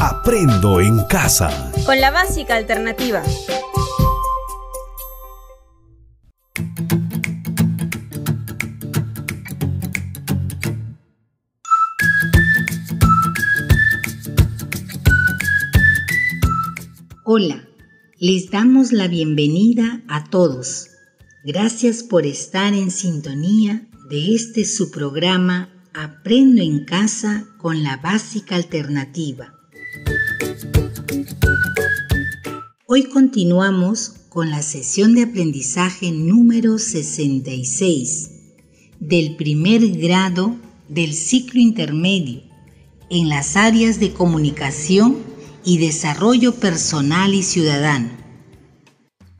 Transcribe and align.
Aprendo 0.00 0.80
en 0.80 1.04
casa. 1.06 1.72
Con 1.84 2.00
la 2.00 2.12
básica 2.12 2.54
alternativa. 2.54 3.20
Hola, 17.24 17.64
les 18.20 18.52
damos 18.52 18.92
la 18.92 19.08
bienvenida 19.08 20.02
a 20.06 20.30
todos. 20.30 20.90
Gracias 21.44 22.04
por 22.04 22.24
estar 22.24 22.72
en 22.72 22.92
sintonía 22.92 23.88
de 24.08 24.36
este 24.36 24.64
su 24.64 24.92
programa 24.92 25.70
Aprendo 25.92 26.62
en 26.62 26.84
casa 26.84 27.48
con 27.58 27.82
la 27.82 27.96
básica 27.96 28.54
alternativa. 28.54 29.57
Hoy 32.86 33.04
continuamos 33.04 34.14
con 34.28 34.50
la 34.50 34.62
sesión 34.62 35.14
de 35.14 35.24
aprendizaje 35.24 36.10
número 36.10 36.78
66 36.78 38.30
del 38.98 39.36
primer 39.36 39.86
grado 39.98 40.56
del 40.88 41.12
ciclo 41.12 41.60
intermedio 41.60 42.42
en 43.10 43.28
las 43.28 43.56
áreas 43.56 44.00
de 44.00 44.12
comunicación 44.12 45.18
y 45.64 45.78
desarrollo 45.78 46.54
personal 46.54 47.34
y 47.34 47.42
ciudadano. 47.42 48.10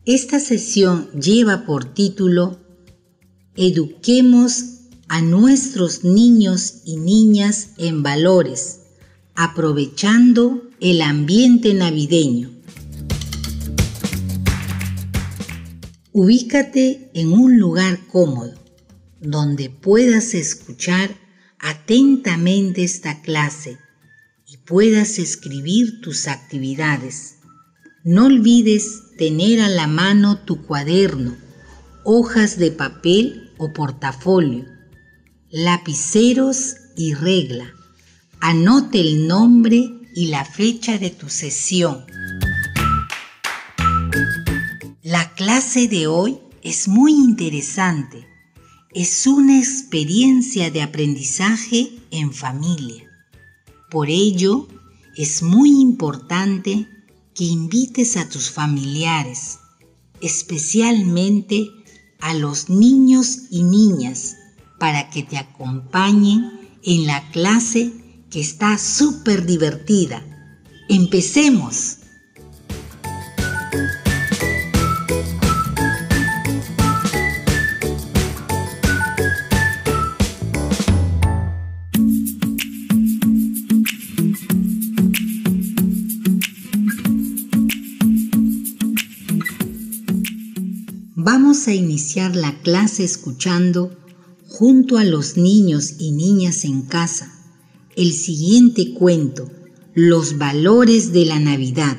Esta 0.04 0.40
sesión 0.40 1.10
lleva 1.12 1.64
por 1.64 1.86
título 1.86 2.58
Eduquemos 3.56 4.64
a 5.08 5.22
nuestros 5.22 6.04
niños 6.04 6.82
y 6.84 6.96
niñas 6.96 7.70
en 7.78 8.02
valores, 8.02 8.80
aprovechando 9.34 10.67
el 10.80 11.02
ambiente 11.02 11.74
navideño. 11.74 12.52
Ubícate 16.12 17.10
en 17.14 17.32
un 17.32 17.58
lugar 17.58 17.98
cómodo, 18.06 18.54
donde 19.20 19.70
puedas 19.70 20.34
escuchar 20.34 21.10
atentamente 21.58 22.84
esta 22.84 23.22
clase 23.22 23.78
y 24.46 24.58
puedas 24.58 25.18
escribir 25.18 26.00
tus 26.00 26.28
actividades. 26.28 27.38
No 28.04 28.26
olvides 28.26 29.16
tener 29.16 29.60
a 29.60 29.68
la 29.68 29.88
mano 29.88 30.38
tu 30.44 30.62
cuaderno, 30.62 31.36
hojas 32.04 32.56
de 32.56 32.70
papel 32.70 33.50
o 33.58 33.72
portafolio, 33.72 34.64
lapiceros 35.50 36.76
y 36.96 37.14
regla. 37.14 37.74
Anote 38.40 39.00
el 39.00 39.26
nombre 39.26 39.97
y 40.18 40.26
la 40.26 40.44
fecha 40.44 40.98
de 40.98 41.10
tu 41.10 41.28
sesión. 41.28 42.04
La 45.00 45.32
clase 45.34 45.86
de 45.86 46.08
hoy 46.08 46.38
es 46.60 46.88
muy 46.88 47.12
interesante. 47.12 48.26
Es 48.92 49.28
una 49.28 49.60
experiencia 49.60 50.72
de 50.72 50.82
aprendizaje 50.82 52.00
en 52.10 52.32
familia. 52.32 53.04
Por 53.92 54.10
ello, 54.10 54.66
es 55.16 55.40
muy 55.40 55.80
importante 55.80 56.88
que 57.32 57.44
invites 57.44 58.16
a 58.16 58.28
tus 58.28 58.50
familiares, 58.50 59.60
especialmente 60.20 61.70
a 62.18 62.34
los 62.34 62.68
niños 62.68 63.42
y 63.52 63.62
niñas, 63.62 64.34
para 64.80 65.10
que 65.10 65.22
te 65.22 65.38
acompañen 65.38 66.58
en 66.82 67.06
la 67.06 67.30
clase 67.30 68.07
que 68.30 68.40
está 68.40 68.76
súper 68.76 69.46
divertida. 69.46 70.22
Empecemos. 70.88 71.96
Vamos 91.14 91.68
a 91.68 91.74
iniciar 91.74 92.34
la 92.34 92.58
clase 92.62 93.04
escuchando 93.04 93.90
junto 94.46 94.96
a 94.98 95.04
los 95.04 95.36
niños 95.36 95.94
y 95.98 96.12
niñas 96.12 96.64
en 96.64 96.82
casa 96.82 97.37
el 97.98 98.12
siguiente 98.12 98.94
cuento, 98.94 99.50
Los 99.92 100.38
valores 100.38 101.12
de 101.12 101.24
la 101.24 101.40
Navidad. 101.40 101.96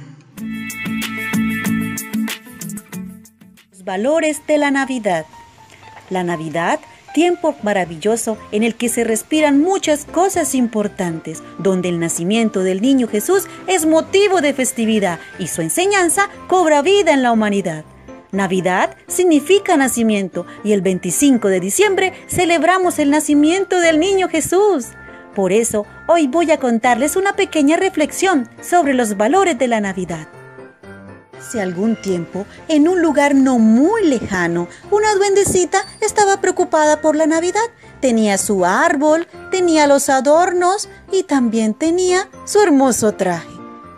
Los 3.70 3.84
valores 3.84 4.38
de 4.48 4.58
la 4.58 4.72
Navidad. 4.72 5.26
La 6.10 6.24
Navidad, 6.24 6.80
tiempo 7.14 7.54
maravilloso 7.64 8.38
en 8.54 8.64
el 8.64 8.76
que 8.76 8.88
se 8.88 9.04
respiran 9.04 9.60
muchas 9.60 10.06
cosas 10.06 10.56
importantes, 10.56 11.44
donde 11.58 11.90
el 11.90 12.00
nacimiento 12.00 12.64
del 12.64 12.82
niño 12.82 13.10
Jesús 13.10 13.48
es 13.68 13.86
motivo 13.86 14.40
de 14.40 14.54
festividad 14.54 15.20
y 15.38 15.48
su 15.48 15.62
enseñanza 15.62 16.30
cobra 16.48 16.82
vida 16.82 17.14
en 17.14 17.24
la 17.24 17.34
humanidad. 17.34 17.84
Navidad 18.32 18.96
significa 19.08 19.76
nacimiento 19.76 20.46
y 20.64 20.72
el 20.72 20.82
25 20.82 21.50
de 21.50 21.60
diciembre 21.60 22.14
celebramos 22.30 23.00
el 23.00 23.10
nacimiento 23.10 23.82
del 23.82 24.00
niño 24.00 24.30
Jesús. 24.30 24.86
Por 25.40 25.54
eso, 25.54 25.86
hoy 26.08 26.28
voy 26.28 26.52
a 26.52 26.60
contarles 26.60 27.16
una 27.16 27.32
pequeña 27.32 27.78
reflexión 27.78 28.50
sobre 28.62 28.94
los 28.94 29.16
valores 29.16 29.58
de 29.58 29.70
la 29.70 29.80
Navidad. 29.80 30.28
Hace 31.40 31.62
algún 31.62 31.96
tiempo, 31.96 32.46
en 32.68 32.90
un 32.90 33.02
lugar 33.02 33.36
no 33.36 33.58
muy 33.58 34.06
lejano, 34.06 34.68
una 34.92 35.16
duendecita 35.16 35.86
estaba 36.02 36.42
preocupada 36.42 37.00
por 37.00 37.16
la 37.16 37.26
Navidad. 37.26 37.64
Tenía 38.02 38.38
su 38.38 38.66
árbol, 38.66 39.30
tenía 39.50 39.88
los 39.88 40.10
adornos 40.10 40.90
y 41.10 41.24
también 41.24 41.74
tenía 41.74 42.28
su 42.44 42.60
hermoso 42.60 43.14
traje. 43.14 43.48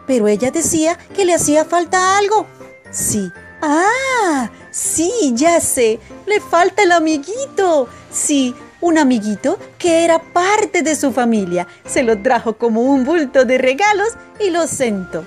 Pero 0.06 0.28
ella 0.28 0.52
decía 0.52 0.96
que 1.16 1.26
le 1.26 1.34
hacía 1.34 1.66
falta 1.66 2.20
algo. 2.20 2.46
Sí, 2.92 3.32
Ah, 3.64 4.50
sí, 4.72 5.34
ya 5.36 5.62
sé. 5.62 6.00
Le 6.26 6.40
falta 6.40 6.84
el 6.84 6.92
amiguito. 6.92 7.88
Sí, 8.12 8.56
un 8.82 8.98
amiguito 8.98 9.58
que 9.78 10.04
era 10.04 10.20
parte 10.20 10.82
de 10.82 10.96
su 10.96 11.12
familia. 11.12 11.68
Se 11.86 12.04
lo 12.04 12.22
trajo 12.22 12.58
como 12.58 12.82
un 12.82 13.06
bulto 13.06 13.46
de 13.46 13.58
regalos 13.58 14.10
y 14.40 14.50
lo 14.50 14.68
sentó. 14.68 15.24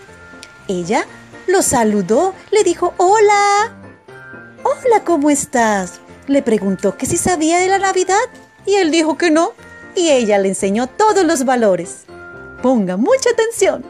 Ella 0.68 1.06
lo 1.46 1.62
saludó, 1.62 2.34
le 2.50 2.64
dijo 2.64 2.94
hola. 2.96 3.72
Hola, 4.62 5.04
¿cómo 5.04 5.30
estás? 5.30 6.00
Le 6.26 6.42
preguntó 6.42 6.96
que 6.96 7.06
si 7.06 7.16
sabía 7.16 7.58
de 7.58 7.68
la 7.68 7.78
Navidad 7.78 8.16
y 8.66 8.74
él 8.74 8.90
dijo 8.90 9.16
que 9.16 9.30
no. 9.30 9.52
Y 9.94 10.10
ella 10.10 10.38
le 10.38 10.48
enseñó 10.48 10.88
todos 10.88 11.24
los 11.24 11.44
valores. 11.44 12.04
Ponga 12.62 12.96
mucha 12.96 13.30
atención. 13.30 13.84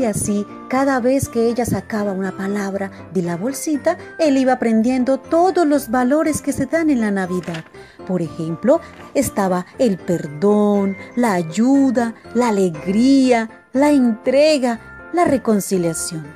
Y 0.00 0.06
así, 0.06 0.46
cada 0.70 0.98
vez 0.98 1.28
que 1.28 1.46
ella 1.46 1.66
sacaba 1.66 2.12
una 2.12 2.34
palabra 2.34 2.90
de 3.12 3.20
la 3.20 3.36
bolsita, 3.36 3.98
él 4.18 4.38
iba 4.38 4.54
aprendiendo 4.54 5.18
todos 5.18 5.66
los 5.66 5.90
valores 5.90 6.40
que 6.40 6.54
se 6.54 6.64
dan 6.64 6.88
en 6.88 7.02
la 7.02 7.10
Navidad. 7.10 7.64
Por 8.06 8.22
ejemplo, 8.22 8.80
estaba 9.12 9.66
el 9.78 9.98
perdón, 9.98 10.96
la 11.16 11.34
ayuda, 11.34 12.14
la 12.32 12.48
alegría, 12.48 13.50
la 13.74 13.90
entrega, 13.90 14.80
la 15.12 15.26
reconciliación. 15.26 16.26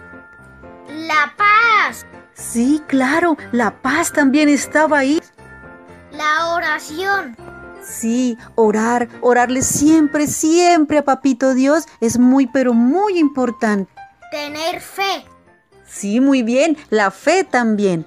La 0.91 1.33
paz. 1.35 2.05
Sí, 2.35 2.83
claro, 2.87 3.39
la 3.51 3.81
paz 3.81 4.13
también 4.13 4.51
estaba 4.51 4.99
ahí. 4.99 5.23
La 6.13 6.55
oración. 6.55 7.35
Sí, 7.87 8.39
orar, 8.55 9.09
orarle 9.21 9.63
siempre, 9.63 10.27
siempre 10.27 10.99
a 10.99 11.05
Papito 11.05 11.55
Dios 11.55 11.85
es 12.01 12.19
muy, 12.19 12.47
pero 12.47 12.73
muy 12.73 13.19
importante. 13.19 13.93
Tener 14.31 14.81
fe. 14.81 15.25
Sí, 15.87 16.21
muy 16.21 16.43
bien, 16.43 16.77
la 16.91 17.11
fe 17.11 17.45
también. 17.45 18.07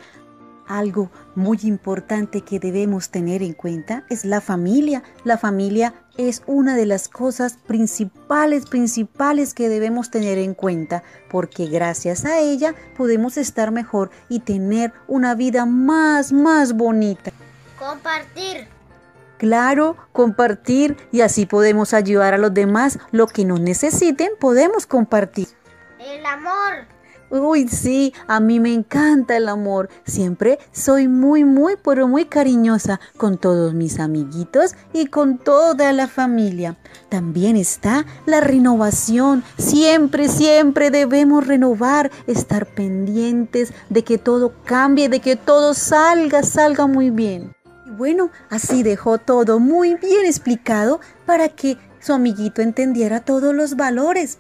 Algo 0.67 1.09
muy 1.35 1.59
importante 1.63 2.41
que 2.41 2.59
debemos 2.59 3.09
tener 3.09 3.41
en 3.41 3.53
cuenta 3.53 4.03
es 4.09 4.25
la 4.25 4.41
familia. 4.41 5.03
La 5.23 5.37
familia 5.37 5.93
es 6.17 6.41
una 6.45 6.75
de 6.75 6.85
las 6.85 7.07
cosas 7.07 7.57
principales, 7.65 8.65
principales 8.65 9.53
que 9.53 9.69
debemos 9.69 10.11
tener 10.11 10.37
en 10.39 10.53
cuenta, 10.53 11.03
porque 11.29 11.67
gracias 11.67 12.25
a 12.25 12.39
ella 12.39 12.75
podemos 12.97 13.37
estar 13.37 13.71
mejor 13.71 14.09
y 14.27 14.39
tener 14.39 14.91
una 15.07 15.35
vida 15.35 15.65
más, 15.65 16.33
más 16.33 16.73
bonita. 16.73 17.31
Compartir. 17.79 18.67
Claro, 19.37 19.97
compartir 20.13 20.97
y 21.11 21.21
así 21.21 21.45
podemos 21.45 21.93
ayudar 21.93 22.33
a 22.33 22.37
los 22.37 22.53
demás. 22.53 22.99
Lo 23.11 23.27
que 23.27 23.45
nos 23.45 23.59
necesiten 23.59 24.31
podemos 24.39 24.85
compartir. 24.85 25.47
El 25.99 26.25
amor. 26.25 26.97
Uy, 27.29 27.67
sí, 27.67 28.13
a 28.27 28.39
mí 28.39 28.61
me 28.61 28.73
encanta 28.73 29.35
el 29.35 29.49
amor. 29.49 29.89
Siempre 30.05 30.59
soy 30.71 31.09
muy, 31.09 31.43
muy, 31.43 31.75
pero 31.75 32.07
muy 32.07 32.23
cariñosa 32.23 33.01
con 33.17 33.37
todos 33.37 33.73
mis 33.73 33.99
amiguitos 33.99 34.75
y 34.93 35.07
con 35.07 35.37
toda 35.37 35.91
la 35.91 36.07
familia. 36.07 36.77
También 37.09 37.57
está 37.57 38.05
la 38.25 38.39
renovación. 38.39 39.43
Siempre, 39.57 40.29
siempre 40.29 40.89
debemos 40.89 41.45
renovar, 41.45 42.11
estar 42.27 42.65
pendientes 42.65 43.73
de 43.89 44.05
que 44.05 44.17
todo 44.17 44.53
cambie, 44.63 45.09
de 45.09 45.19
que 45.19 45.35
todo 45.35 45.73
salga, 45.73 46.43
salga 46.43 46.87
muy 46.87 47.09
bien. 47.09 47.56
Bueno, 47.97 48.29
así 48.51 48.83
dejó 48.83 49.17
todo 49.17 49.59
muy 49.59 49.95
bien 49.95 50.25
explicado 50.25 50.99
para 51.25 51.49
que 51.49 51.77
su 51.99 52.13
amiguito 52.13 52.61
entendiera 52.61 53.21
todos 53.21 53.55
los 53.55 53.75
valores 53.75 54.37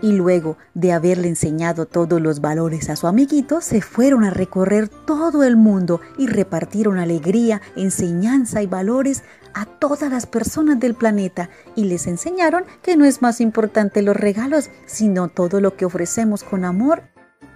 y 0.00 0.12
luego 0.12 0.56
de 0.74 0.92
haberle 0.92 1.28
enseñado 1.28 1.86
todos 1.86 2.20
los 2.20 2.40
valores 2.40 2.90
a 2.90 2.96
su 2.96 3.08
amiguito, 3.08 3.60
se 3.60 3.80
fueron 3.80 4.22
a 4.22 4.30
recorrer 4.30 4.88
todo 4.88 5.42
el 5.42 5.56
mundo 5.56 6.00
y 6.16 6.26
repartieron 6.26 6.98
alegría, 6.98 7.60
enseñanza 7.74 8.62
y 8.62 8.66
valores 8.66 9.24
a 9.54 9.64
todas 9.64 10.10
las 10.10 10.26
personas 10.26 10.78
del 10.78 10.94
planeta 10.94 11.48
y 11.74 11.84
les 11.84 12.06
enseñaron 12.06 12.64
que 12.82 12.96
no 12.96 13.04
es 13.04 13.22
más 13.22 13.40
importante 13.40 14.02
los 14.02 14.16
regalos, 14.16 14.70
sino 14.86 15.28
todo 15.28 15.60
lo 15.60 15.74
que 15.74 15.86
ofrecemos 15.86 16.44
con 16.44 16.64
amor, 16.64 17.04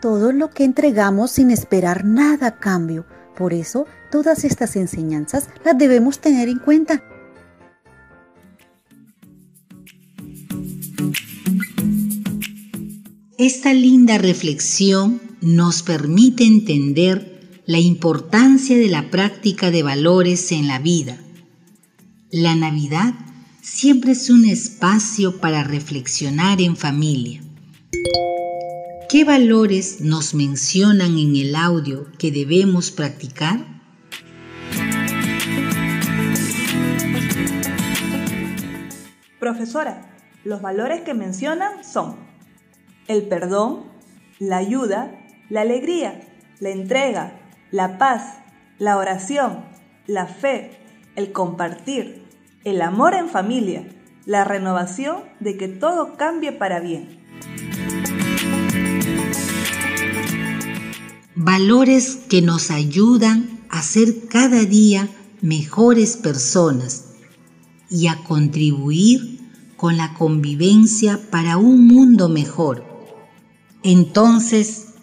todo 0.00 0.32
lo 0.32 0.50
que 0.50 0.64
entregamos 0.64 1.32
sin 1.32 1.50
esperar 1.50 2.04
nada 2.04 2.48
a 2.48 2.58
cambio. 2.58 3.04
Por 3.38 3.54
eso, 3.54 3.86
todas 4.10 4.42
estas 4.42 4.74
enseñanzas 4.74 5.48
las 5.64 5.78
debemos 5.78 6.18
tener 6.18 6.48
en 6.48 6.58
cuenta. 6.58 7.04
Esta 13.38 13.72
linda 13.72 14.18
reflexión 14.18 15.22
nos 15.40 15.84
permite 15.84 16.44
entender 16.44 17.60
la 17.64 17.78
importancia 17.78 18.76
de 18.76 18.88
la 18.88 19.08
práctica 19.08 19.70
de 19.70 19.84
valores 19.84 20.50
en 20.50 20.66
la 20.66 20.80
vida. 20.80 21.16
La 22.32 22.56
Navidad 22.56 23.14
siempre 23.62 24.12
es 24.12 24.30
un 24.30 24.46
espacio 24.46 25.38
para 25.38 25.62
reflexionar 25.62 26.60
en 26.60 26.76
familia. 26.76 27.40
¿Qué 29.08 29.24
valores 29.24 30.02
nos 30.02 30.34
mencionan 30.34 31.16
en 31.16 31.34
el 31.34 31.56
audio 31.56 32.12
que 32.18 32.30
debemos 32.30 32.90
practicar? 32.90 33.60
Profesora, 39.40 40.14
los 40.44 40.60
valores 40.60 41.00
que 41.00 41.14
mencionan 41.14 41.84
son 41.84 42.16
el 43.06 43.22
perdón, 43.22 43.86
la 44.38 44.58
ayuda, 44.58 45.18
la 45.48 45.62
alegría, 45.62 46.20
la 46.60 46.68
entrega, 46.68 47.40
la 47.70 47.96
paz, 47.96 48.40
la 48.78 48.98
oración, 48.98 49.64
la 50.06 50.26
fe, 50.26 50.82
el 51.16 51.32
compartir, 51.32 52.26
el 52.62 52.82
amor 52.82 53.14
en 53.14 53.30
familia, 53.30 53.88
la 54.26 54.44
renovación 54.44 55.22
de 55.40 55.56
que 55.56 55.68
todo 55.68 56.18
cambie 56.18 56.52
para 56.52 56.80
bien. 56.80 57.18
Valores 61.40 62.18
que 62.28 62.42
nos 62.42 62.72
ayudan 62.72 63.60
a 63.70 63.80
ser 63.80 64.26
cada 64.26 64.64
día 64.64 65.08
mejores 65.40 66.16
personas 66.16 67.10
y 67.88 68.08
a 68.08 68.16
contribuir 68.24 69.38
con 69.76 69.96
la 69.96 70.14
convivencia 70.14 71.20
para 71.30 71.56
un 71.56 71.86
mundo 71.86 72.28
mejor. 72.28 72.84
Entonces, 73.84 74.94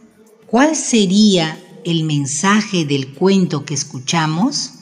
¿cuál 0.46 0.76
sería 0.76 1.58
el 1.86 2.04
mensaje 2.04 2.84
del 2.84 3.14
cuento 3.14 3.64
que 3.64 3.74
escuchamos? 3.74 4.74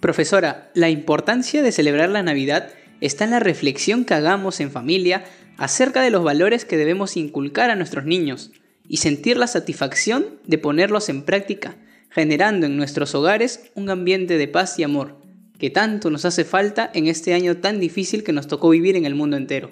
Profesora, 0.00 0.72
la 0.74 0.90
importancia 0.90 1.62
de 1.62 1.70
celebrar 1.70 2.08
la 2.08 2.24
Navidad 2.24 2.70
está 3.00 3.22
en 3.24 3.30
la 3.30 3.40
reflexión 3.40 4.04
que 4.04 4.14
hagamos 4.14 4.58
en 4.58 4.72
familia 4.72 5.24
acerca 5.62 6.02
de 6.02 6.10
los 6.10 6.24
valores 6.24 6.64
que 6.64 6.76
debemos 6.76 7.16
inculcar 7.16 7.70
a 7.70 7.76
nuestros 7.76 8.04
niños 8.04 8.50
y 8.88 8.96
sentir 8.96 9.36
la 9.36 9.46
satisfacción 9.46 10.26
de 10.44 10.58
ponerlos 10.58 11.08
en 11.08 11.22
práctica, 11.22 11.76
generando 12.10 12.66
en 12.66 12.76
nuestros 12.76 13.14
hogares 13.14 13.70
un 13.76 13.88
ambiente 13.88 14.38
de 14.38 14.48
paz 14.48 14.76
y 14.80 14.82
amor 14.82 15.22
que 15.60 15.70
tanto 15.70 16.10
nos 16.10 16.24
hace 16.24 16.44
falta 16.44 16.90
en 16.92 17.06
este 17.06 17.32
año 17.32 17.58
tan 17.58 17.78
difícil 17.78 18.24
que 18.24 18.32
nos 18.32 18.48
tocó 18.48 18.70
vivir 18.70 18.96
en 18.96 19.04
el 19.04 19.14
mundo 19.14 19.36
entero. 19.36 19.70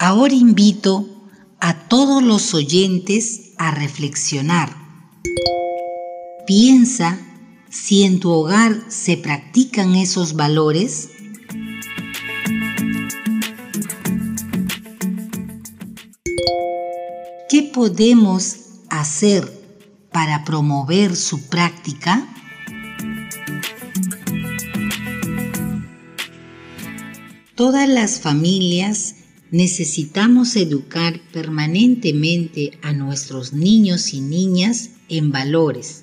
Ahora 0.00 0.34
invito 0.34 1.30
a 1.60 1.86
todos 1.86 2.20
los 2.20 2.52
oyentes 2.52 3.52
a 3.56 3.70
reflexionar. 3.70 4.74
Piensa 6.44 7.20
si 7.70 8.02
en 8.02 8.18
tu 8.18 8.32
hogar 8.32 8.74
se 8.88 9.16
practican 9.16 9.94
esos 9.94 10.34
valores. 10.34 11.10
Podemos 17.78 18.56
hacer 18.90 19.48
para 20.10 20.44
promover 20.44 21.14
su 21.14 21.42
práctica? 21.48 22.28
Todas 27.54 27.88
las 27.88 28.18
familias 28.18 29.14
necesitamos 29.52 30.56
educar 30.56 31.20
permanentemente 31.32 32.76
a 32.82 32.92
nuestros 32.92 33.52
niños 33.52 34.12
y 34.12 34.22
niñas 34.22 34.90
en 35.08 35.30
valores. 35.30 36.02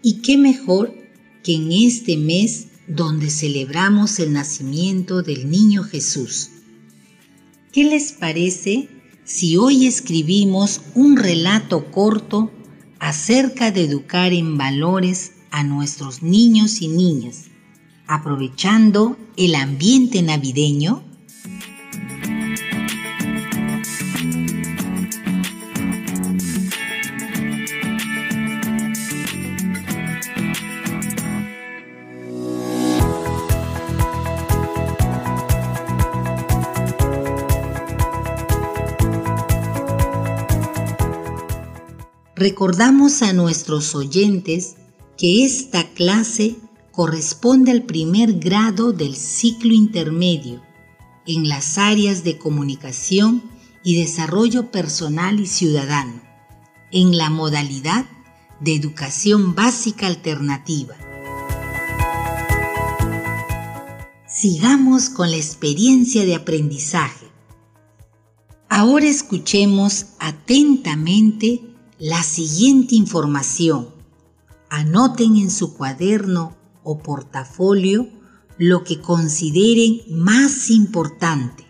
¿Y 0.00 0.22
qué 0.22 0.38
mejor 0.38 0.94
que 1.42 1.56
en 1.56 1.72
este 1.72 2.16
mes 2.16 2.68
donde 2.86 3.30
celebramos 3.30 4.20
el 4.20 4.32
nacimiento 4.32 5.22
del 5.22 5.50
niño 5.50 5.82
Jesús? 5.82 6.50
¿Qué 7.72 7.82
les 7.82 8.12
parece 8.12 8.93
si 9.24 9.56
hoy 9.56 9.86
escribimos 9.86 10.82
un 10.94 11.16
relato 11.16 11.90
corto 11.90 12.50
acerca 12.98 13.70
de 13.70 13.84
educar 13.84 14.32
en 14.32 14.58
valores 14.58 15.32
a 15.50 15.64
nuestros 15.64 16.22
niños 16.22 16.82
y 16.82 16.88
niñas? 16.88 17.46
aprovechando 18.06 19.16
el 19.36 19.54
ambiente 19.54 20.22
navideño? 20.22 21.02
Recordamos 42.46 43.22
a 43.22 43.32
nuestros 43.32 43.94
oyentes 43.94 44.76
que 45.16 45.46
esta 45.46 45.88
clase 45.94 46.56
corresponde 46.92 47.70
al 47.70 47.84
primer 47.84 48.34
grado 48.34 48.92
del 48.92 49.16
ciclo 49.16 49.72
intermedio 49.72 50.60
en 51.26 51.48
las 51.48 51.78
áreas 51.78 52.22
de 52.22 52.36
comunicación 52.36 53.42
y 53.82 53.98
desarrollo 53.98 54.70
personal 54.70 55.40
y 55.40 55.46
ciudadano, 55.46 56.20
en 56.92 57.16
la 57.16 57.30
modalidad 57.30 58.04
de 58.60 58.74
educación 58.74 59.54
básica 59.54 60.06
alternativa. 60.06 60.96
Sigamos 64.28 65.08
con 65.08 65.30
la 65.30 65.38
experiencia 65.38 66.26
de 66.26 66.34
aprendizaje. 66.34 67.24
Ahora 68.68 69.06
escuchemos 69.06 70.08
atentamente 70.18 71.73
la 72.04 72.22
siguiente 72.22 72.96
información. 72.96 73.88
Anoten 74.68 75.36
en 75.36 75.50
su 75.50 75.72
cuaderno 75.72 76.54
o 76.82 76.98
portafolio 76.98 78.10
lo 78.58 78.84
que 78.84 79.00
consideren 79.00 80.02
más 80.10 80.68
importante. 80.68 81.64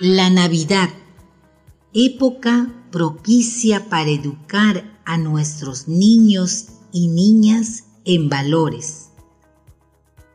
La 0.00 0.28
Navidad, 0.28 0.90
época 1.94 2.70
propicia 2.90 3.88
para 3.88 4.10
educar 4.10 5.00
a 5.06 5.16
nuestros 5.16 5.88
niños 5.88 6.66
y 6.92 7.08
niñas 7.08 7.84
en 8.04 8.28
valores. 8.28 9.12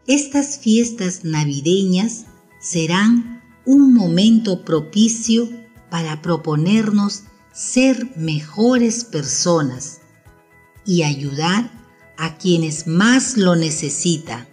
Estas 0.07 0.57
fiestas 0.57 1.23
navideñas 1.23 2.25
serán 2.59 3.43
un 3.63 3.93
momento 3.93 4.65
propicio 4.65 5.66
para 5.89 6.21
proponernos 6.21 7.23
ser 7.51 8.13
mejores 8.15 9.03
personas 9.05 9.99
y 10.85 11.03
ayudar 11.03 11.71
a 12.17 12.37
quienes 12.37 12.87
más 12.87 13.37
lo 13.37 13.55
necesitan. 13.55 14.47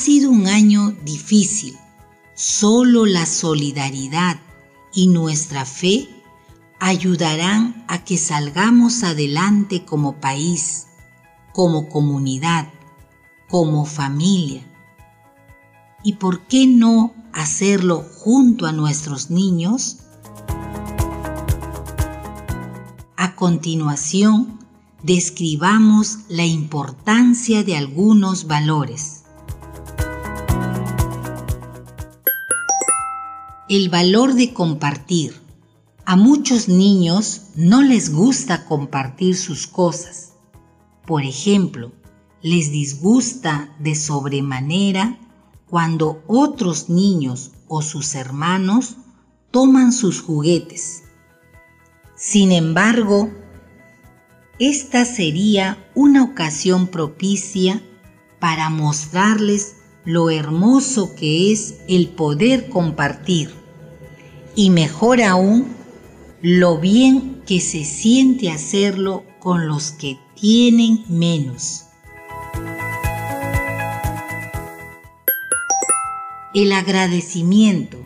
sido 0.00 0.30
un 0.30 0.46
año 0.46 0.92
difícil. 1.04 1.76
Solo 2.34 3.04
la 3.04 3.26
solidaridad 3.26 4.40
y 4.94 5.08
nuestra 5.08 5.66
fe 5.66 6.08
ayudarán 6.78 7.84
a 7.86 8.02
que 8.02 8.16
salgamos 8.16 9.02
adelante 9.02 9.84
como 9.84 10.18
país, 10.18 10.86
como 11.52 11.90
comunidad, 11.90 12.72
como 13.50 13.84
familia. 13.84 14.62
¿Y 16.02 16.14
por 16.14 16.46
qué 16.46 16.66
no 16.66 17.12
hacerlo 17.40 18.04
junto 18.18 18.66
a 18.66 18.72
nuestros 18.72 19.30
niños? 19.30 19.98
A 23.16 23.34
continuación, 23.34 24.58
describamos 25.02 26.18
la 26.28 26.44
importancia 26.44 27.64
de 27.64 27.76
algunos 27.76 28.46
valores. 28.46 29.22
El 33.68 33.88
valor 33.88 34.34
de 34.34 34.52
compartir. 34.52 35.40
A 36.04 36.16
muchos 36.16 36.68
niños 36.68 37.42
no 37.54 37.82
les 37.82 38.12
gusta 38.12 38.64
compartir 38.64 39.36
sus 39.36 39.66
cosas. 39.66 40.32
Por 41.06 41.22
ejemplo, 41.22 41.92
les 42.42 42.72
disgusta 42.72 43.74
de 43.78 43.94
sobremanera 43.94 45.18
cuando 45.70 46.22
otros 46.26 46.88
niños 46.88 47.52
o 47.68 47.80
sus 47.80 48.16
hermanos 48.16 48.96
toman 49.50 49.92
sus 49.92 50.20
juguetes. 50.20 51.04
Sin 52.16 52.52
embargo, 52.52 53.30
esta 54.58 55.04
sería 55.04 55.88
una 55.94 56.24
ocasión 56.24 56.88
propicia 56.88 57.82
para 58.40 58.68
mostrarles 58.68 59.76
lo 60.04 60.28
hermoso 60.30 61.14
que 61.14 61.52
es 61.52 61.76
el 61.88 62.08
poder 62.08 62.68
compartir 62.68 63.50
y 64.56 64.70
mejor 64.70 65.22
aún, 65.22 65.68
lo 66.42 66.78
bien 66.78 67.42
que 67.46 67.60
se 67.60 67.84
siente 67.84 68.50
hacerlo 68.50 69.24
con 69.38 69.68
los 69.68 69.92
que 69.92 70.18
tienen 70.34 71.04
menos. 71.08 71.86
El 76.52 76.72
agradecimiento, 76.72 77.96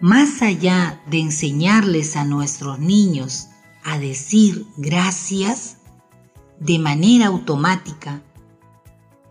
más 0.00 0.40
allá 0.40 1.02
de 1.10 1.20
enseñarles 1.20 2.16
a 2.16 2.24
nuestros 2.24 2.78
niños 2.78 3.48
a 3.82 3.98
decir 3.98 4.66
gracias 4.78 5.76
de 6.58 6.78
manera 6.78 7.26
automática, 7.26 8.22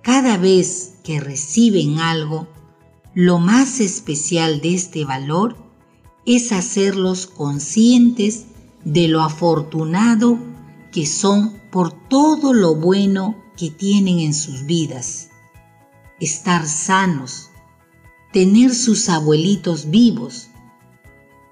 cada 0.04 0.38
vez 0.38 0.96
que 1.04 1.20
reciben 1.20 1.98
algo, 1.98 2.48
lo 3.16 3.40
más 3.40 3.80
especial 3.80 4.62
de 4.62 4.76
este 4.76 5.04
valor 5.04 5.58
es 6.28 6.52
hacerlos 6.52 7.26
conscientes 7.26 8.46
de 8.84 9.08
lo 9.08 9.22
afortunado 9.22 10.38
que 10.92 11.08
son 11.08 11.60
por 11.72 11.92
todo 11.92 12.54
lo 12.54 12.76
bueno 12.76 13.36
que 13.58 13.72
tienen 13.72 14.20
en 14.20 14.36
sus 14.36 14.68
vidas. 14.68 15.30
Estar 16.20 16.68
sanos, 16.68 17.50
tener 18.34 18.74
sus 18.74 19.10
abuelitos 19.10 19.92
vivos, 19.92 20.50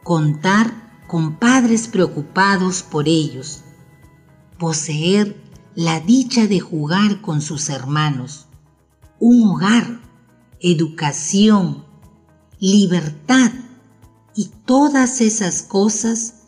contar 0.03 1.05
con 1.07 1.37
padres 1.37 1.87
preocupados 1.87 2.81
por 2.81 3.07
ellos, 3.07 3.61
poseer 4.57 5.39
la 5.75 5.99
dicha 5.99 6.47
de 6.47 6.59
jugar 6.59 7.21
con 7.21 7.41
sus 7.41 7.69
hermanos, 7.69 8.47
un 9.19 9.47
hogar, 9.47 10.01
educación, 10.59 11.85
libertad 12.59 13.51
y 14.35 14.49
todas 14.65 15.21
esas 15.21 15.61
cosas 15.61 16.45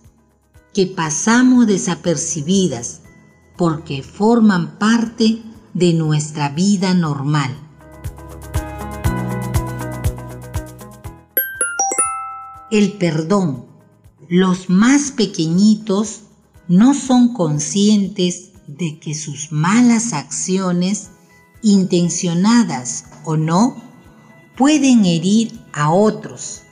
que 0.74 0.88
pasamos 0.88 1.68
desapercibidas 1.68 3.02
porque 3.56 4.02
forman 4.02 4.80
parte 4.80 5.44
de 5.76 5.94
nuestra 5.94 6.50
vida 6.50 6.96
normal. 6.96 7.63
El 12.74 12.94
perdón. 12.94 13.68
Los 14.30 14.68
más 14.68 15.12
pequeñitos 15.12 16.24
no 16.68 16.96
son 16.96 17.32
conscientes 17.36 18.54
de 18.66 18.98
que 18.98 19.14
sus 19.14 19.52
malas 19.52 20.12
acciones, 20.12 21.12
intencionadas 21.62 23.06
o 23.26 23.38
no, 23.38 23.76
pueden 24.58 25.06
herir 25.06 25.52
a 25.72 25.92
otros. 25.92 26.64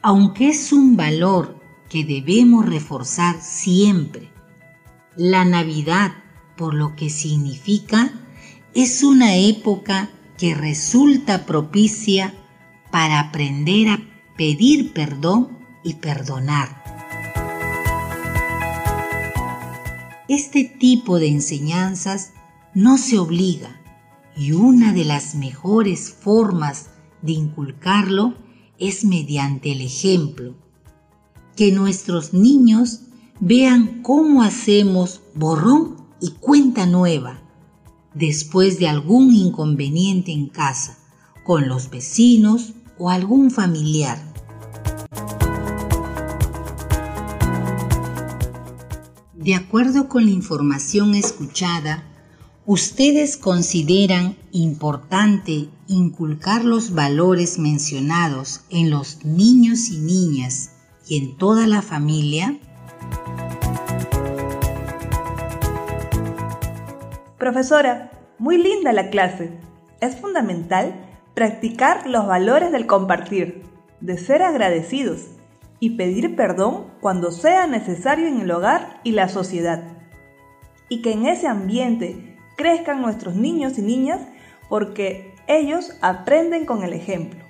Aunque 0.00 0.48
es 0.48 0.72
un 0.72 0.96
valor 0.96 1.60
que 1.90 2.06
debemos 2.06 2.64
reforzar 2.64 3.42
siempre, 3.42 4.30
la 5.16 5.44
Navidad, 5.44 6.12
por 6.56 6.72
lo 6.72 6.96
que 6.96 7.10
significa, 7.10 8.10
es 8.72 9.02
una 9.02 9.36
época 9.36 10.08
que 10.38 10.54
resulta 10.54 11.44
propicia 11.44 12.32
para 12.90 13.20
aprender 13.20 13.88
a 13.90 14.13
pedir 14.36 14.92
perdón 14.92 15.58
y 15.82 15.94
perdonar. 15.94 16.82
Este 20.28 20.64
tipo 20.64 21.18
de 21.18 21.28
enseñanzas 21.28 22.32
no 22.74 22.98
se 22.98 23.18
obliga 23.18 23.80
y 24.36 24.52
una 24.52 24.92
de 24.92 25.04
las 25.04 25.34
mejores 25.34 26.10
formas 26.10 26.86
de 27.22 27.32
inculcarlo 27.32 28.34
es 28.78 29.04
mediante 29.04 29.72
el 29.72 29.80
ejemplo. 29.80 30.54
Que 31.56 31.70
nuestros 31.70 32.32
niños 32.32 33.02
vean 33.38 34.02
cómo 34.02 34.42
hacemos 34.42 35.20
borrón 35.34 36.08
y 36.20 36.30
cuenta 36.32 36.86
nueva 36.86 37.40
después 38.14 38.78
de 38.78 38.88
algún 38.88 39.32
inconveniente 39.32 40.32
en 40.32 40.48
casa, 40.48 40.98
con 41.44 41.68
los 41.68 41.90
vecinos 41.90 42.74
o 42.98 43.10
algún 43.10 43.50
familiar. 43.50 44.18
De 49.34 49.54
acuerdo 49.54 50.08
con 50.08 50.24
la 50.24 50.30
información 50.30 51.14
escuchada, 51.14 52.02
¿ustedes 52.64 53.36
consideran 53.36 54.36
importante 54.52 55.68
inculcar 55.86 56.64
los 56.64 56.94
valores 56.94 57.58
mencionados 57.58 58.62
en 58.70 58.88
los 58.88 59.22
niños 59.24 59.90
y 59.90 59.98
niñas 59.98 60.70
y 61.06 61.18
en 61.18 61.36
toda 61.36 61.66
la 61.66 61.82
familia? 61.82 62.58
Profesora, 67.38 68.10
muy 68.38 68.56
linda 68.56 68.94
la 68.94 69.10
clase. 69.10 69.58
Es 70.00 70.16
fundamental 70.16 71.03
practicar 71.34 72.08
los 72.08 72.26
valores 72.26 72.72
del 72.72 72.86
compartir, 72.86 73.62
de 74.00 74.18
ser 74.18 74.42
agradecidos 74.42 75.22
y 75.80 75.90
pedir 75.90 76.36
perdón 76.36 76.86
cuando 77.00 77.30
sea 77.32 77.66
necesario 77.66 78.28
en 78.28 78.40
el 78.40 78.50
hogar 78.50 79.00
y 79.04 79.12
la 79.12 79.28
sociedad. 79.28 79.84
Y 80.88 81.02
que 81.02 81.12
en 81.12 81.26
ese 81.26 81.48
ambiente 81.48 82.36
crezcan 82.56 83.02
nuestros 83.02 83.34
niños 83.34 83.78
y 83.78 83.82
niñas 83.82 84.20
porque 84.68 85.34
ellos 85.46 85.92
aprenden 86.00 86.64
con 86.64 86.84
el 86.84 86.92
ejemplo. 86.92 87.40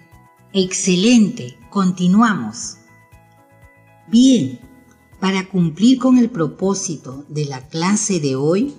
Excelente, 0.52 1.56
continuamos. 1.70 2.78
Bien, 4.08 4.58
para 5.20 5.48
cumplir 5.48 5.98
con 5.98 6.18
el 6.18 6.30
propósito 6.30 7.24
de 7.28 7.46
la 7.46 7.66
clase 7.68 8.20
de 8.20 8.36
hoy, 8.36 8.74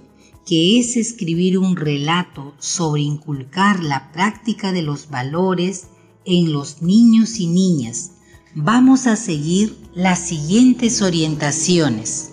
que 0.46 0.80
es 0.80 0.96
escribir 0.96 1.58
un 1.58 1.76
relato 1.76 2.54
sobre 2.60 3.02
inculcar 3.02 3.84
la 3.84 4.12
práctica 4.12 4.72
de 4.72 4.84
los 4.84 5.10
valores 5.10 5.88
en 6.24 6.54
los 6.54 6.84
niños 6.84 7.40
y 7.40 7.48
niñas, 7.48 8.12
vamos 8.54 9.08
a 9.08 9.16
seguir 9.16 9.76
las 9.96 10.20
siguientes 10.20 11.02
orientaciones. 11.02 12.32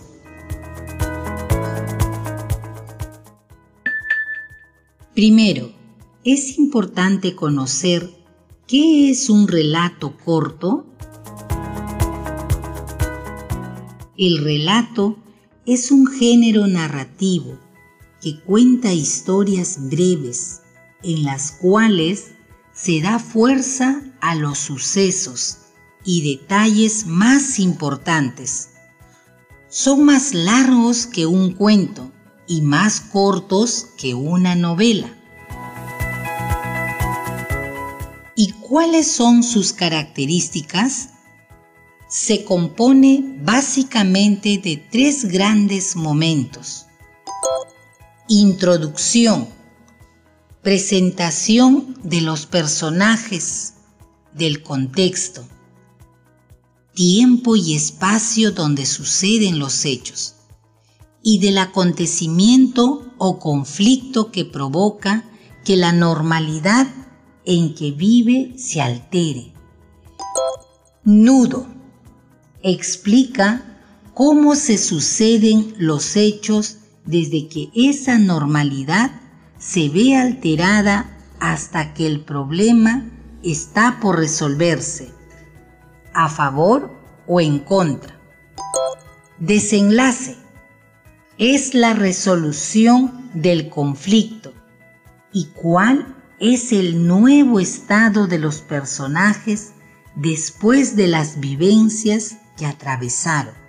Primero, 5.14 5.72
es 6.22 6.58
importante 6.58 7.34
conocer 7.34 8.10
qué 8.66 9.10
es 9.10 9.30
un 9.30 9.48
relato 9.48 10.16
corto. 10.22 10.86
El 14.18 14.38
relato 14.38 15.16
es 15.64 15.90
un 15.90 16.06
género 16.06 16.66
narrativo 16.66 17.58
que 18.22 18.40
cuenta 18.40 18.92
historias 18.92 19.76
breves 19.90 20.60
en 21.02 21.24
las 21.24 21.50
cuales 21.52 22.32
se 22.72 23.00
da 23.00 23.18
fuerza 23.18 24.00
a 24.20 24.34
los 24.34 24.58
sucesos 24.58 25.58
y 26.04 26.38
detalles 26.38 27.06
más 27.06 27.58
importantes. 27.58 28.70
Son 29.68 30.04
más 30.04 30.32
largos 30.32 31.06
que 31.06 31.26
un 31.26 31.52
cuento 31.52 32.12
y 32.46 32.62
más 32.62 33.00
cortos 33.00 33.88
que 33.98 34.14
una 34.14 34.54
novela. 34.54 35.18
¿Cuáles 38.72 39.06
son 39.06 39.42
sus 39.42 39.74
características? 39.74 41.10
Se 42.08 42.42
compone 42.42 43.22
básicamente 43.42 44.56
de 44.56 44.78
tres 44.90 45.26
grandes 45.26 45.94
momentos. 45.94 46.86
Introducción, 48.34 49.46
presentación 50.62 51.98
de 52.02 52.22
los 52.22 52.46
personajes, 52.46 53.74
del 54.32 54.62
contexto, 54.62 55.44
tiempo 56.94 57.56
y 57.56 57.74
espacio 57.74 58.52
donde 58.52 58.86
suceden 58.86 59.58
los 59.58 59.84
hechos 59.84 60.36
y 61.22 61.40
del 61.40 61.58
acontecimiento 61.58 63.04
o 63.18 63.38
conflicto 63.38 64.30
que 64.30 64.46
provoca 64.46 65.28
que 65.62 65.76
la 65.76 65.92
normalidad 65.92 66.86
en 67.44 67.74
que 67.74 67.90
vive 67.90 68.54
se 68.56 68.80
altere. 68.80 69.52
Nudo. 71.04 71.66
Explica 72.62 73.78
cómo 74.14 74.54
se 74.54 74.78
suceden 74.78 75.74
los 75.76 76.16
hechos 76.16 76.78
desde 77.04 77.48
que 77.48 77.70
esa 77.74 78.18
normalidad 78.18 79.10
se 79.58 79.88
ve 79.88 80.16
alterada 80.16 81.16
hasta 81.40 81.94
que 81.94 82.06
el 82.06 82.20
problema 82.20 83.04
está 83.42 83.98
por 84.00 84.18
resolverse, 84.18 85.12
a 86.14 86.28
favor 86.28 86.90
o 87.26 87.40
en 87.40 87.58
contra. 87.60 88.18
Desenlace 89.38 90.36
es 91.38 91.74
la 91.74 91.94
resolución 91.94 93.30
del 93.34 93.68
conflicto 93.68 94.52
y 95.32 95.46
cuál 95.46 96.14
es 96.38 96.72
el 96.72 97.06
nuevo 97.06 97.58
estado 97.58 98.26
de 98.26 98.38
los 98.38 98.60
personajes 98.60 99.72
después 100.14 100.94
de 100.96 101.06
las 101.06 101.40
vivencias 101.40 102.36
que 102.56 102.66
atravesaron. 102.66 103.61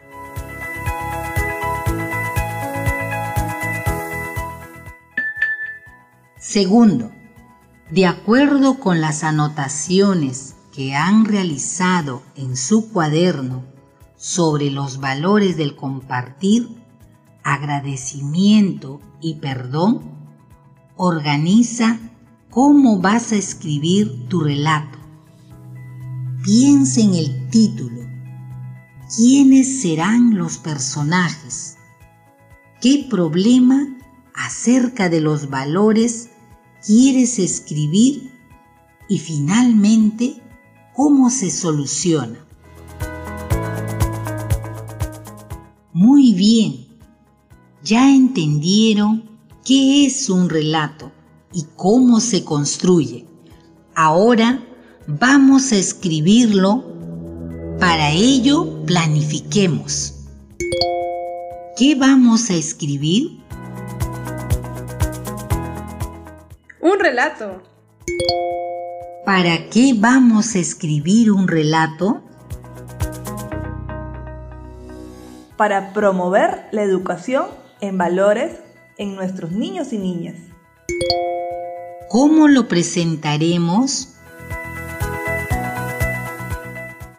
Segundo, 6.53 7.09
de 7.89 8.05
acuerdo 8.05 8.79
con 8.79 9.01
las 9.01 9.23
anotaciones 9.23 10.53
que 10.71 10.93
han 10.93 11.25
realizado 11.25 12.21
en 12.35 12.57
su 12.57 12.91
cuaderno 12.91 13.63
sobre 14.17 14.69
los 14.69 14.99
valores 14.99 15.57
del 15.57 15.75
compartir, 15.75 16.69
agradecimiento 17.43 19.01
y 19.19 19.37
perdón, 19.37 20.03
organiza 20.95 21.97
cómo 22.51 22.99
vas 22.99 23.31
a 23.31 23.35
escribir 23.35 24.27
tu 24.29 24.41
relato. 24.41 24.99
Piensa 26.43 27.01
en 27.01 27.15
el 27.15 27.49
título. 27.49 28.01
¿Quiénes 29.15 29.81
serán 29.81 30.37
los 30.37 30.59
personajes? 30.59 31.77
¿Qué 32.79 33.07
problema 33.09 33.87
acerca 34.35 35.09
de 35.09 35.19
los 35.19 35.49
valores 35.49 36.29
quieres 36.85 37.39
escribir? 37.39 38.31
Y 39.07 39.19
finalmente, 39.19 40.41
¿cómo 40.93 41.29
se 41.29 41.49
soluciona? 41.49 42.45
Muy 45.93 46.33
bien, 46.33 46.87
ya 47.83 48.13
entendieron 48.13 49.23
qué 49.63 50.05
es 50.05 50.29
un 50.29 50.49
relato 50.49 51.11
y 51.53 51.65
cómo 51.75 52.19
se 52.19 52.43
construye. 52.43 53.25
Ahora 53.95 54.63
vamos 55.07 55.71
a 55.71 55.77
escribirlo. 55.77 56.91
Para 57.79 58.11
ello, 58.11 58.83
planifiquemos. 58.85 60.15
¿Qué 61.77 61.95
vamos 61.95 62.49
a 62.49 62.55
escribir? 62.55 63.42
Un 66.83 66.99
relato. 66.99 67.63
¿Para 69.23 69.69
qué 69.69 69.93
vamos 69.95 70.53
a 70.53 70.59
escribir 70.59 71.31
un 71.31 71.47
relato? 71.47 72.21
Para 75.55 75.93
promover 75.93 76.65
la 76.73 76.83
educación 76.83 77.45
en 77.79 77.97
valores 77.97 78.57
en 78.97 79.15
nuestros 79.15 79.53
niños 79.53 79.93
y 79.93 79.97
niñas. 79.97 80.35
¿Cómo 82.09 82.49
lo 82.49 82.67
presentaremos? 82.67 84.15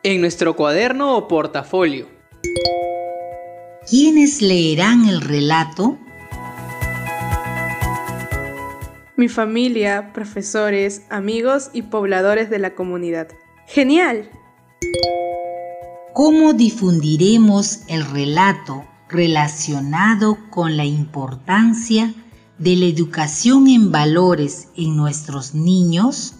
En 0.03 0.20
nuestro 0.20 0.57
cuaderno 0.57 1.16
o 1.16 1.27
portafolio. 1.27 2.07
¿Quiénes 3.88 4.42
leerán 4.42 5.09
el 5.09 5.22
relato? 5.22 5.96
Mi 9.16 9.29
familia, 9.29 10.12
profesores, 10.12 11.07
amigos 11.09 11.70
y 11.72 11.83
pobladores 11.83 12.50
de 12.50 12.59
la 12.59 12.74
comunidad. 12.74 13.29
¡Genial! 13.68 14.29
¿Cómo 16.12 16.53
difundiremos 16.53 17.83
el 17.87 18.05
relato 18.05 18.85
relacionado 19.09 20.37
con 20.50 20.77
la 20.77 20.85
importancia 20.85 22.12
de 22.59 22.74
la 22.74 22.87
educación 22.87 23.68
en 23.68 23.92
valores 23.92 24.70
en 24.77 24.96
nuestros 24.96 25.55
niños? 25.55 26.35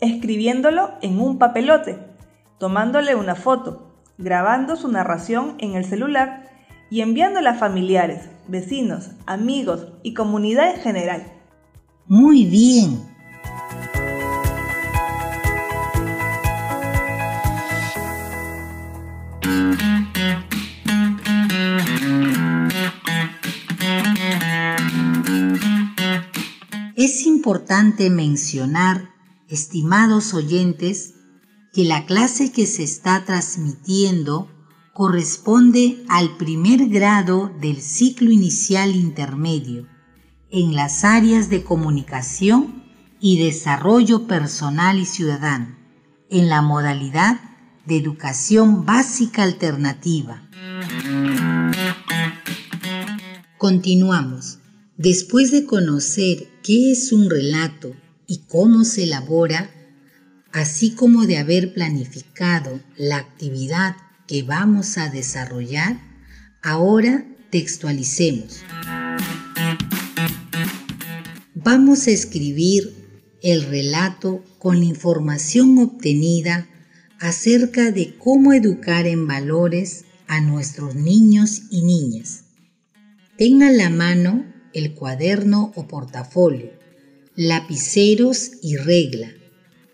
Escribiéndolo 0.00 0.92
en 1.02 1.20
un 1.20 1.36
papelote, 1.36 1.98
tomándole 2.58 3.14
una 3.16 3.34
foto, 3.34 3.98
grabando 4.16 4.76
su 4.76 4.88
narración 4.88 5.56
en 5.58 5.74
el 5.74 5.84
celular 5.84 6.51
y 6.92 7.00
enviándola 7.00 7.52
a 7.52 7.54
familiares, 7.54 8.28
vecinos, 8.48 9.12
amigos 9.24 9.86
y 10.02 10.12
comunidad 10.12 10.74
en 10.74 10.82
general. 10.82 11.32
Muy 12.06 12.44
bien. 12.44 13.00
Es 26.94 27.24
importante 27.24 28.10
mencionar, 28.10 29.08
estimados 29.48 30.34
oyentes, 30.34 31.14
que 31.72 31.84
la 31.84 32.04
clase 32.04 32.52
que 32.52 32.66
se 32.66 32.82
está 32.82 33.24
transmitiendo 33.24 34.51
corresponde 34.92 36.04
al 36.08 36.36
primer 36.36 36.88
grado 36.88 37.50
del 37.60 37.80
ciclo 37.80 38.30
inicial 38.30 38.94
intermedio 38.94 39.88
en 40.50 40.74
las 40.74 41.04
áreas 41.04 41.48
de 41.48 41.64
comunicación 41.64 42.84
y 43.18 43.42
desarrollo 43.42 44.26
personal 44.26 44.98
y 44.98 45.06
ciudadano, 45.06 45.78
en 46.28 46.50
la 46.50 46.60
modalidad 46.60 47.40
de 47.86 47.96
educación 47.96 48.84
básica 48.84 49.44
alternativa. 49.44 50.42
Continuamos. 53.56 54.58
Después 54.98 55.50
de 55.50 55.64
conocer 55.64 56.48
qué 56.62 56.92
es 56.92 57.12
un 57.12 57.30
relato 57.30 57.94
y 58.26 58.42
cómo 58.46 58.84
se 58.84 59.04
elabora, 59.04 59.70
así 60.52 60.94
como 60.94 61.24
de 61.24 61.38
haber 61.38 61.72
planificado 61.72 62.80
la 62.96 63.16
actividad 63.16 63.96
que 64.26 64.42
vamos 64.42 64.98
a 64.98 65.08
desarrollar, 65.08 66.00
ahora 66.62 67.24
textualicemos. 67.50 68.62
Vamos 71.54 72.06
a 72.08 72.10
escribir 72.10 72.94
el 73.42 73.64
relato 73.64 74.44
con 74.58 74.78
la 74.78 74.84
información 74.84 75.78
obtenida 75.78 76.68
acerca 77.20 77.90
de 77.90 78.16
cómo 78.16 78.52
educar 78.52 79.06
en 79.06 79.26
valores 79.26 80.04
a 80.26 80.40
nuestros 80.40 80.94
niños 80.94 81.62
y 81.70 81.82
niñas. 81.82 82.44
Tenga 83.36 83.70
la 83.70 83.90
mano 83.90 84.44
el 84.72 84.94
cuaderno 84.94 85.72
o 85.74 85.86
portafolio, 85.86 86.72
lapiceros 87.36 88.52
y 88.62 88.76
regla. 88.76 89.32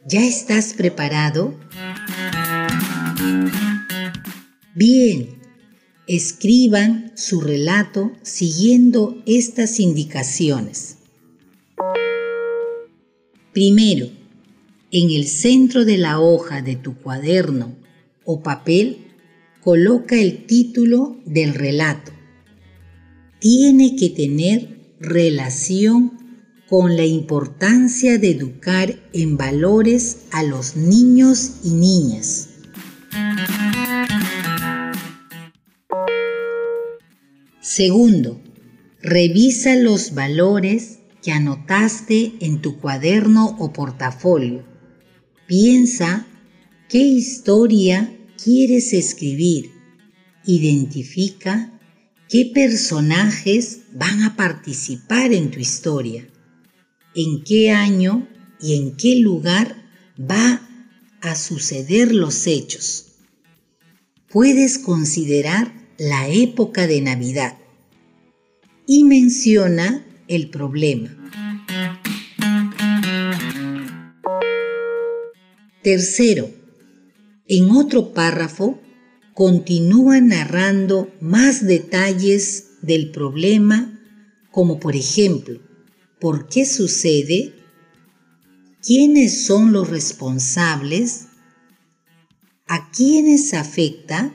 ¿Ya 0.06 0.24
estás 0.24 0.74
preparado? 0.74 1.58
Bien, 4.78 5.30
escriban 6.06 7.10
su 7.16 7.40
relato 7.40 8.12
siguiendo 8.22 9.20
estas 9.26 9.80
indicaciones. 9.80 10.98
Primero, 13.52 14.06
en 14.92 15.10
el 15.10 15.26
centro 15.26 15.84
de 15.84 15.98
la 15.98 16.20
hoja 16.20 16.62
de 16.62 16.76
tu 16.76 16.94
cuaderno 16.94 17.74
o 18.24 18.44
papel, 18.44 18.98
coloca 19.62 20.14
el 20.14 20.46
título 20.46 21.16
del 21.26 21.54
relato. 21.54 22.12
Tiene 23.40 23.96
que 23.96 24.10
tener 24.10 24.78
relación 25.00 26.12
con 26.68 26.96
la 26.96 27.04
importancia 27.04 28.16
de 28.16 28.30
educar 28.30 28.94
en 29.12 29.36
valores 29.36 30.18
a 30.30 30.44
los 30.44 30.76
niños 30.76 31.54
y 31.64 31.70
niñas. 31.70 32.47
Segundo, 37.78 38.42
revisa 39.00 39.76
los 39.76 40.12
valores 40.12 40.98
que 41.22 41.30
anotaste 41.30 42.32
en 42.40 42.60
tu 42.60 42.80
cuaderno 42.80 43.54
o 43.60 43.72
portafolio. 43.72 44.66
Piensa 45.46 46.26
qué 46.88 46.98
historia 46.98 48.12
quieres 48.42 48.92
escribir. 48.94 49.70
Identifica 50.44 51.78
qué 52.28 52.50
personajes 52.52 53.82
van 53.92 54.24
a 54.24 54.34
participar 54.34 55.32
en 55.32 55.52
tu 55.52 55.60
historia, 55.60 56.28
en 57.14 57.44
qué 57.44 57.70
año 57.70 58.26
y 58.60 58.74
en 58.74 58.96
qué 58.96 59.20
lugar 59.20 59.76
va 60.18 60.68
a 61.20 61.36
suceder 61.36 62.12
los 62.12 62.48
hechos. 62.48 63.12
Puedes 64.28 64.78
considerar 64.80 65.72
la 65.96 66.28
época 66.28 66.88
de 66.88 67.02
Navidad 67.02 67.56
y 68.90 69.04
menciona 69.04 70.02
el 70.28 70.48
problema. 70.48 71.14
Tercero, 75.82 76.50
en 77.46 77.70
otro 77.70 78.14
párrafo 78.14 78.80
continúa 79.34 80.22
narrando 80.22 81.12
más 81.20 81.66
detalles 81.66 82.78
del 82.80 83.10
problema, 83.10 84.00
como 84.50 84.80
por 84.80 84.96
ejemplo, 84.96 85.60
¿por 86.18 86.48
qué 86.48 86.64
sucede? 86.64 87.52
¿Quiénes 88.80 89.44
son 89.44 89.70
los 89.70 89.90
responsables? 89.90 91.26
¿A 92.66 92.90
quiénes 92.90 93.52
afecta? 93.52 94.32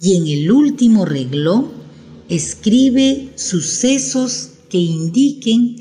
Y 0.00 0.16
en 0.16 0.26
el 0.26 0.50
último 0.50 1.04
reglón 1.04 1.83
escribe 2.28 3.32
sucesos 3.36 4.50
que 4.70 4.78
indiquen 4.78 5.76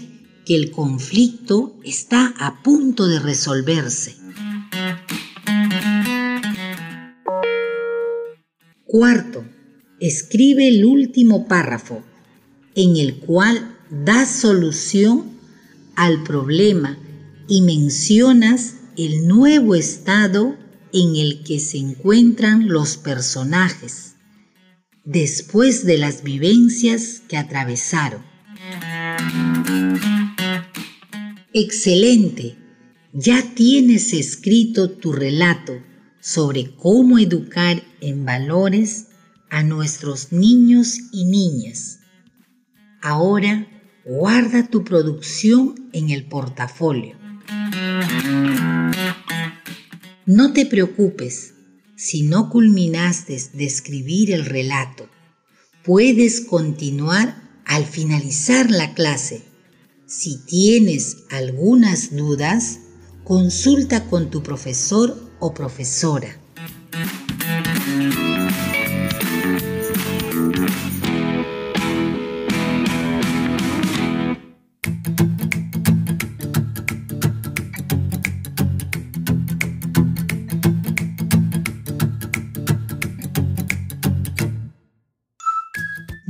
que 0.45 0.56
el 0.56 0.71
conflicto 0.71 1.79
está 1.84 2.34
a 2.38 2.62
punto 2.62 3.08
de 3.08 3.19
resolverse. 3.19 4.15
Cuarto, 8.86 9.45
escribe 9.99 10.67
el 10.67 10.86
último 10.86 11.47
párrafo 11.47 12.03
en 12.75 12.97
el 12.97 13.19
cual 13.19 13.77
das 13.89 14.29
solución 14.29 15.32
al 15.95 16.23
problema 16.23 16.97
y 17.47 17.62
mencionas 17.62 18.75
el 18.97 19.27
nuevo 19.27 19.75
estado 19.75 20.56
en 20.91 21.15
el 21.15 21.43
que 21.43 21.60
se 21.60 21.77
encuentran 21.77 22.67
los 22.67 22.97
personajes 22.97 24.12
después 25.04 25.86
de 25.86 25.98
las 25.98 26.24
vivencias 26.24 27.22
que 27.28 27.38
atravesaron. 27.38 28.24
Excelente, 31.54 32.56
ya 33.12 33.44
tienes 33.54 34.13
escrito 34.13 34.89
tu 34.92 35.12
relato 35.12 35.74
sobre 36.20 36.76
cómo 36.76 37.20
educar 37.20 37.84
en 38.02 38.26
valores 38.26 39.08
a 39.50 39.62
nuestros 39.62 40.32
niños 40.32 40.98
y 41.12 41.26
niñas. 41.26 42.00
Ahora 43.02 43.68
guarda 44.06 44.68
tu 44.68 44.84
producción 44.84 45.89
en 45.94 46.10
el 46.10 46.26
portafolio. 46.26 47.18
No 50.26 50.54
te 50.54 50.66
preocupes 50.66 51.53
si 52.04 52.24
no 52.24 52.50
culminaste 52.50 53.42
de 53.54 53.63
escribir 53.63 54.32
el 54.32 54.44
relato. 54.44 55.08
Puedes 55.86 56.42
continuar 56.42 57.42
al 57.66 57.86
finalizar 57.86 58.70
la 58.70 58.94
clase. 58.94 59.46
Si 60.06 60.38
tienes 60.46 61.20
algunas 61.30 62.13
dudas, 62.13 62.80
consulta 63.24 64.10
con 64.10 64.30
tu 64.30 64.44
profesor 64.44 65.18
o 65.39 65.54
profesora. 65.54 66.38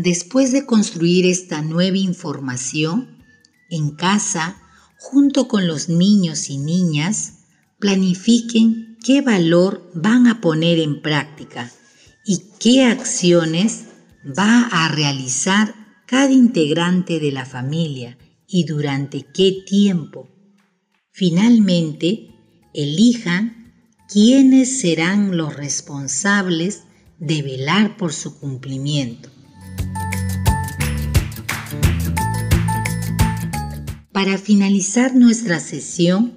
Después 0.04 0.52
de 0.52 0.66
construir 0.66 1.26
esta 1.26 1.62
nueva 1.62 1.96
información, 1.96 3.24
en 3.70 3.92
casa, 3.92 4.58
junto 4.98 5.48
con 5.48 5.66
los 5.66 5.88
niños 5.88 6.50
y 6.50 6.58
niñas, 6.58 7.36
planifiquen 7.80 8.98
qué 9.02 9.22
valor 9.22 9.90
van 9.94 10.28
a 10.28 10.42
poner 10.42 10.80
en 10.80 11.02
práctica 11.02 11.72
y 12.26 12.42
qué 12.60 12.84
acciones 12.84 13.86
va 14.28 14.68
a 14.74 14.90
realizar 14.90 15.74
cada 16.06 16.34
integrante 16.34 17.22
de 17.22 17.32
la 17.32 17.46
familia 17.46 18.18
y 18.46 18.66
durante 18.66 19.26
qué 19.34 19.64
tiempo. 19.66 20.28
Finalmente, 21.14 22.28
elijan 22.74 23.74
quiénes 24.10 24.82
serán 24.82 25.38
los 25.38 25.56
responsables 25.56 26.82
de 27.20 27.42
velar 27.42 27.96
por 27.96 28.12
su 28.12 28.38
cumplimiento. 28.38 29.33
Para 34.14 34.38
finalizar 34.38 35.16
nuestra 35.16 35.60
sesión, 35.60 36.34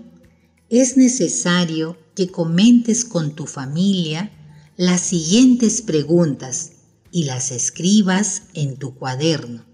es 0.70 0.96
necesario 0.96 1.98
que 2.14 2.28
comentes 2.28 3.04
con 3.04 3.34
tu 3.34 3.46
familia 3.46 4.32
las 4.78 5.02
siguientes 5.02 5.82
preguntas 5.82 6.72
y 7.12 7.24
las 7.24 7.50
escribas 7.50 8.44
en 8.54 8.78
tu 8.78 8.94
cuaderno. 8.94 9.66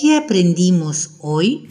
¿Qué 0.00 0.16
aprendimos 0.16 1.16
hoy? 1.20 1.68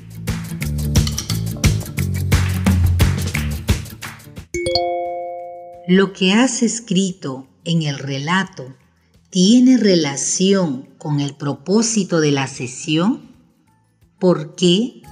¿Lo 5.88 6.14
que 6.14 6.34
has 6.34 6.62
escrito 6.62 7.48
en 7.64 7.82
el 7.82 7.98
relato 7.98 8.76
tiene 9.32 9.78
relación 9.78 10.90
con 11.00 11.22
el 11.22 11.36
propósito 11.36 12.20
de 12.20 12.32
la 12.32 12.46
sesión? 12.46 13.35
¿Por 14.28 14.56
qué? 14.56 15.04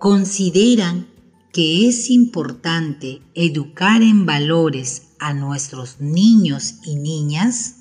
consideran 0.00 1.06
que 1.52 1.86
es 1.86 2.10
importante 2.10 3.22
educar 3.36 4.02
en 4.02 4.26
valores 4.26 5.10
a 5.20 5.34
nuestros 5.34 6.00
niños 6.00 6.80
y 6.84 6.96
niñas? 6.96 7.76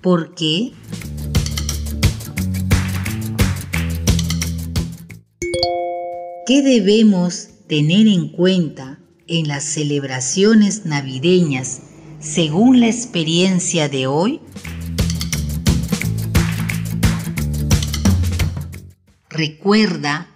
¿Por 0.00 0.34
qué? 0.34 0.72
¿Qué 6.44 6.62
debemos 6.62 7.50
tener 7.68 8.08
en 8.08 8.30
cuenta 8.30 8.98
en 9.28 9.46
las 9.46 9.62
celebraciones 9.62 10.86
navideñas 10.86 11.82
según 12.26 12.80
la 12.80 12.88
experiencia 12.88 13.88
de 13.88 14.06
hoy? 14.08 14.40
Recuerda 19.30 20.28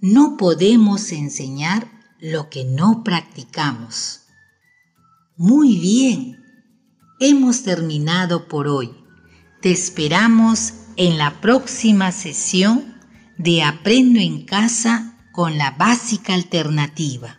no 0.00 0.36
podemos 0.36 1.10
enseñar 1.12 1.90
lo 2.20 2.50
que 2.50 2.64
no 2.64 3.02
practicamos. 3.02 4.26
Muy 5.36 5.78
bien, 5.78 6.44
hemos 7.18 7.62
terminado 7.62 8.46
por 8.46 8.68
hoy. 8.68 8.90
Te 9.62 9.70
esperamos 9.70 10.74
en 10.96 11.18
la 11.18 11.40
próxima 11.40 12.12
sesión 12.12 13.00
de 13.38 13.62
Aprendo 13.62 14.20
en 14.20 14.44
casa 14.44 15.16
con 15.32 15.56
la 15.56 15.70
básica 15.70 16.34
alternativa. 16.34 17.38